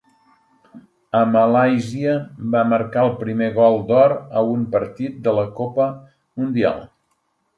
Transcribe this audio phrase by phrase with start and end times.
[1.19, 2.13] A Malàisia
[2.55, 5.91] va marcar el primer Gol d'Or a un partit de la Copa
[6.43, 6.81] Mundial.